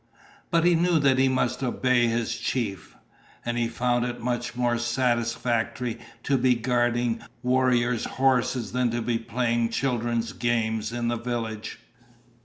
[0.49, 2.95] But he knew that he must obey his chief.
[3.45, 9.19] And he found it much more satisfactory to be guarding warriors' horses than to be
[9.19, 11.77] playing children's games in the village.